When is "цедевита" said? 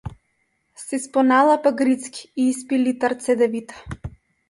3.23-4.11